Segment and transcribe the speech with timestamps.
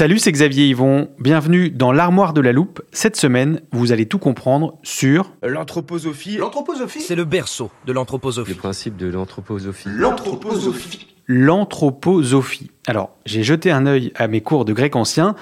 [0.00, 1.10] Salut, c'est Xavier Yvon.
[1.18, 2.80] Bienvenue dans l'armoire de la loupe.
[2.90, 6.38] Cette semaine, vous allez tout comprendre sur L'anthroposophie.
[6.38, 8.52] L'anthroposophie C'est le berceau de l'anthroposophie.
[8.52, 9.90] Le principe de l'anthroposophie.
[9.90, 11.06] L'anthroposophie.
[11.26, 12.70] l'anthroposophie.
[12.86, 15.34] Alors, j'ai jeté un œil à mes cours de grec ancien.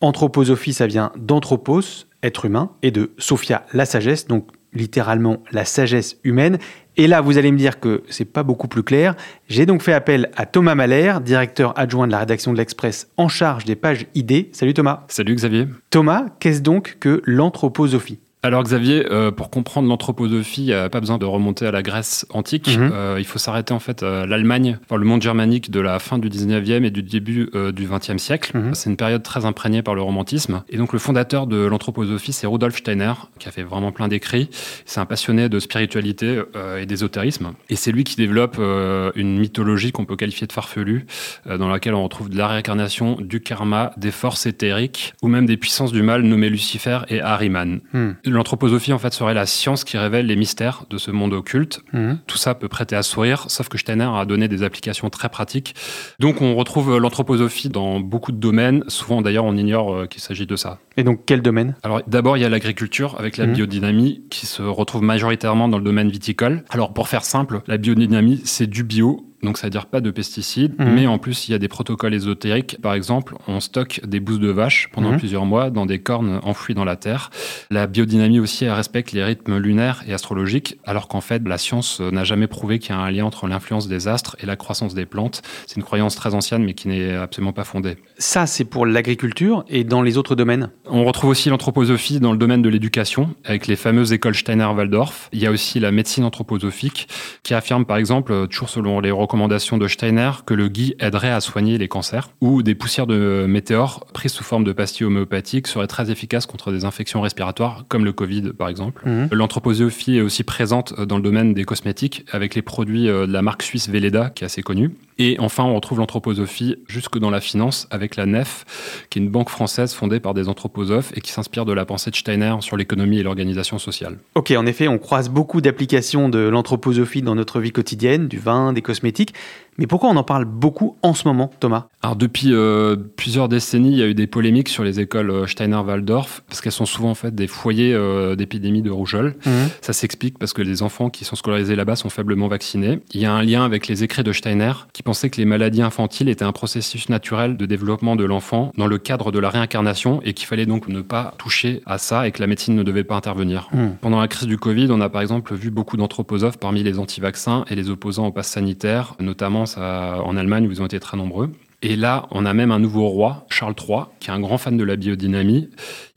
[0.00, 6.16] Anthroposophie, ça vient d'anthropos, être humain, et de sophia, la sagesse, donc littéralement la sagesse
[6.24, 6.56] humaine.
[6.98, 9.14] Et là, vous allez me dire que c'est pas beaucoup plus clair.
[9.48, 13.28] J'ai donc fait appel à Thomas Mahler, directeur adjoint de la rédaction de l'Express en
[13.28, 14.48] charge des pages ID.
[14.52, 15.04] Salut Thomas.
[15.08, 15.66] Salut Xavier.
[15.90, 18.18] Thomas, qu'est-ce donc que l'anthroposophie?
[18.42, 21.82] Alors Xavier, euh, pour comprendre l'anthroposophie, il n'y a pas besoin de remonter à la
[21.82, 22.76] Grèce antique.
[22.76, 22.90] Mhm.
[22.92, 26.18] Euh, il faut s'arrêter en fait à l'Allemagne, enfin, le monde germanique de la fin
[26.18, 28.56] du 19e et du début euh, du 20e siècle.
[28.56, 28.74] Mhm.
[28.74, 30.62] C'est une période très imprégnée par le romantisme.
[30.68, 34.48] Et donc le fondateur de l'anthroposophie, c'est Rudolf Steiner, qui a fait vraiment plein d'écrits.
[34.84, 37.52] C'est un passionné de spiritualité euh, et d'ésotérisme.
[37.68, 41.06] Et c'est lui qui développe euh, une mythologie qu'on peut qualifier de farfelue,
[41.46, 45.46] euh, dans laquelle on retrouve de la réincarnation, du karma, des forces éthériques, ou même
[45.46, 47.80] des puissances du mal nommées Lucifer et Ahriman.
[47.92, 48.12] Hmm.
[48.26, 51.80] L'anthroposophie, en fait, serait la science qui révèle les mystères de ce monde occulte.
[51.92, 52.18] Mhm.
[52.26, 55.74] Tout ça peut prêter à sourire, sauf que Steiner a donné des applications très pratiques.
[56.20, 58.84] Donc, on retrouve l'anthroposophie dans beaucoup de domaines.
[58.88, 60.78] Souvent, d'ailleurs, on ignore euh, qu'il s'agit de ça.
[60.96, 61.76] Et donc, quel domaine?
[61.82, 63.54] Alors, d'abord, il y a l'agriculture avec la Mhm.
[63.54, 66.64] biodynamie qui se retrouve majoritairement dans le domaine viticole.
[66.70, 69.22] Alors, pour faire simple, la biodynamie, c'est du bio.
[69.46, 70.92] Donc, ça veut dire pas de pesticides, Mhm.
[70.94, 72.76] mais en plus, il y a des protocoles ésotériques.
[72.82, 75.18] Par exemple, on stocke des bousses de vache pendant Mhm.
[75.18, 77.30] plusieurs mois dans des cornes enfouies dans la terre.
[77.70, 82.00] La biodynamie aussi, elle respecte les rythmes lunaires et astrologiques, alors qu'en fait, la science
[82.00, 84.56] euh, n'a jamais prouvé qu'il y a un lien entre l'influence des astres et la
[84.56, 85.42] croissance des plantes.
[85.66, 87.96] C'est une croyance très ancienne, mais qui n'est absolument pas fondée.
[88.18, 90.70] Ça, c'est pour l'agriculture et dans les autres domaines?
[90.90, 95.28] On retrouve aussi l'anthroposophie dans le domaine de l'éducation, avec les fameuses écoles Steiner-Waldorf.
[95.32, 97.06] Il y a aussi la médecine anthroposophique,
[97.44, 101.30] qui affirme par exemple, euh, toujours selon les recommandations de Steiner, que le gui aiderait
[101.30, 105.66] à soigner les cancers, ou des poussières de météores prises sous forme de pastilles homéopathiques
[105.66, 109.06] seraient très efficaces contre des infections respiratoires, comme le Covid par exemple.
[109.06, 109.28] Mhm.
[109.32, 113.42] L'anthroposophie est aussi présente dans le domaine des cosmétiques, avec les produits euh, de la
[113.42, 114.92] marque suisse Velleda, qui est assez connue.
[115.18, 119.30] Et enfin, on retrouve l'anthroposophie jusque dans la finance, avec la NEF, qui est une
[119.30, 122.76] banque française fondée par des anthroposophes et qui s'inspire de la pensée de Steiner sur
[122.76, 124.18] l'économie et l'organisation sociale.
[124.34, 128.74] Ok, en effet, on croise beaucoup d'applications de l'anthroposophie dans notre vie quotidienne, du vin,
[128.74, 129.32] des cosmétiques.
[129.78, 131.86] Mais pourquoi on en parle beaucoup en ce moment, Thomas?
[132.02, 135.46] Alors depuis euh, plusieurs décennies, il y a eu des polémiques sur les écoles euh,
[135.46, 139.36] Steiner-Waldorf, parce qu'elles sont souvent en fait des foyers euh, d'épidémie de rougeole.
[139.80, 143.00] Ça s'explique parce que les enfants qui sont scolarisés là-bas sont faiblement vaccinés.
[143.12, 145.82] Il y a un lien avec les écrits de Steiner qui pensait que les maladies
[145.82, 150.20] infantiles étaient un processus naturel de développement de l'enfant dans le cadre de la réincarnation
[150.24, 153.04] et qu'il fallait donc ne pas toucher à ça et que la médecine ne devait
[153.04, 153.68] pas intervenir.
[153.72, 153.90] Hmm.
[154.00, 157.64] Pendant la crise du Covid, on a par exemple vu beaucoup d'anthroposophes parmi les anti-vaccins
[157.68, 161.50] et les opposants au pass sanitaire, notamment en Allemagne où ils ont été très nombreux.
[161.82, 164.76] Et là, on a même un nouveau roi, Charles III, qui est un grand fan
[164.76, 165.68] de la biodynamie.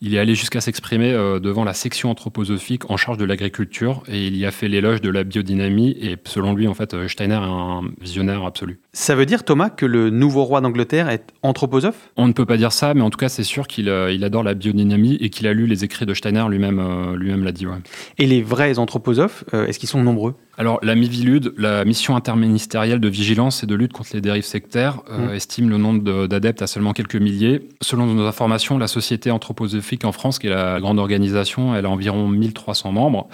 [0.02, 4.26] Il est allé jusqu'à s'exprimer euh, devant la section anthroposophique en charge de l'agriculture et
[4.26, 5.92] il y a fait l'éloge de la biodynamie.
[6.02, 8.80] Et selon lui, en fait, euh, Steiner est un visionnaire absolu.
[9.02, 12.10] Ça veut dire, Thomas, que le nouveau roi d'Angleterre est anthroposophe?
[12.18, 14.26] On ne peut pas dire ça, mais en tout cas, c'est sûr qu'il euh, il
[14.26, 16.80] adore la biodynamie et qu'il a lu les écrits de Steiner lui-même.
[16.80, 17.66] euh, lui-même l'a dit.
[17.66, 17.78] ouais.
[18.18, 20.36] Et les vrais anthroposophes, euh, est-ce qu'ils sont nombreux?
[20.58, 25.00] Alors, la MIVILUD, la mission interministérielle de vigilance et de lutte contre les dérives sectaires,
[25.10, 25.34] euh, Mm.
[25.34, 27.70] estime le nombre de- d'adeptes à seulement quelques milliers.
[27.80, 31.90] Selon nos informations, la Société anthroposophique en France, qui est la grande organisation, elle a
[31.90, 33.30] environ 1300 membres.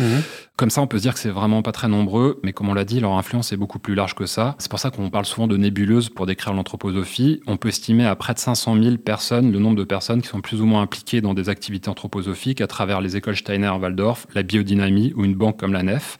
[0.57, 2.75] Comme ça, on peut se dire que c'est vraiment pas très nombreux, mais comme on
[2.75, 4.54] l'a dit, leur influence est beaucoup plus large que ça.
[4.60, 7.42] C'est pour ça qu'on parle souvent de nébuleuse pour décrire l'anthroposophie.
[7.48, 10.42] On peut estimer à près de 500 000 personnes le nombre de personnes qui sont
[10.42, 15.13] plus ou moins impliquées dans des activités anthroposophiques à travers les écoles Steiner-Waldorf, la biodynamie
[15.16, 16.18] ou une banque comme la NEF.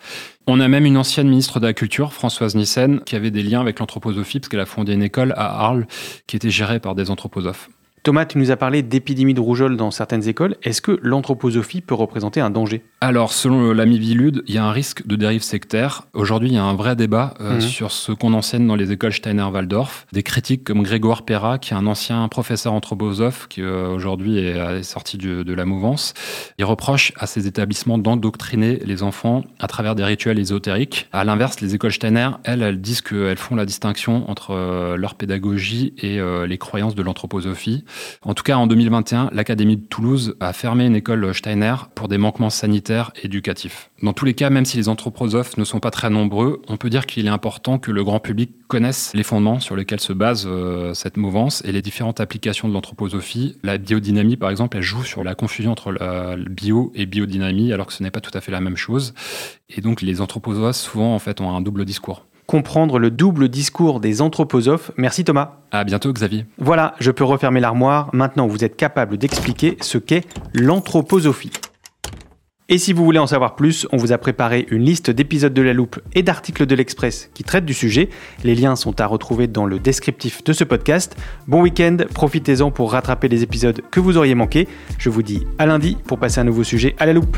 [0.48, 3.62] On a même une ancienne ministre de la Culture, Françoise Nissen, qui avait des liens
[3.62, 5.88] avec l'anthroposophie parce qu'elle a fondé une école à Arles
[6.28, 7.70] qui était gérée par des anthroposophes.
[8.06, 10.58] Thomas, tu nous as parlé d'épidémie de rougeole dans certaines écoles.
[10.62, 12.84] Est-ce que l'anthroposophie peut représenter un danger?
[13.02, 16.04] Alors, selon l'ami Vilude, il y a un risque de dérive sectaire.
[16.14, 17.62] Aujourd'hui, il y a un vrai débat euh, Mhm.
[17.62, 20.06] sur ce qu'on enseigne dans les écoles Steiner-Waldorf.
[20.14, 24.56] Des critiques comme Grégoire Perra, qui est un ancien professeur anthroposophe, qui euh, aujourd'hui est,
[24.56, 26.14] est sorti du- de la mouvance.
[26.60, 31.08] Il reproche à ces établissements d'endoctriner les enfants à travers des rituels ésotériques.
[31.12, 35.16] À l'inverse, les écoles Steiner, elles, elles disent qu'elles font la distinction entre euh, leur
[35.16, 37.84] pédagogie et euh, les croyances de l'anthroposophie.
[38.22, 42.18] En tout cas, en 2021, l'Académie de Toulouse a fermé une école Steiner pour des
[42.18, 43.90] manquements sanitaires et éducatifs.
[44.02, 46.90] Dans tous les cas, même si les anthroposophes ne sont pas très nombreux, on peut
[46.90, 50.46] dire qu'il est important que le grand public connaisse les fondements sur lesquels se base
[50.48, 53.58] euh, cette mouvance et les différentes applications de l'anthroposophie.
[53.64, 57.88] La biodynamie, par exemple, elle joue sur la confusion entre le bio et biodynamie, alors
[57.88, 59.14] que ce n'est pas tout à fait la même chose.
[59.70, 62.26] Et donc, les anthroposophes, souvent, en fait, ont un double discours.
[62.48, 64.92] Comprendre le double discours des anthroposophes.
[64.98, 65.58] Merci Thomas.
[65.72, 66.46] À bientôt, Xavier.
[66.58, 68.10] Voilà, je peux refermer l'armoire.
[68.14, 71.52] Maintenant, vous êtes capable d'expliquer ce qu'est l'anthroposophie.
[72.68, 75.62] Et si vous voulez en savoir plus, on vous a préparé une liste d'épisodes de
[75.62, 78.10] la loupe et d'articles de l'Express qui traitent du sujet.
[78.44, 81.16] Les liens sont à retrouver dans le descriptif de ce podcast.
[81.48, 84.68] Bon week-end, profitez-en pour rattraper les épisodes que vous auriez manqués.
[84.98, 87.38] Je vous dis à lundi pour passer un nouveau sujet à la loupe.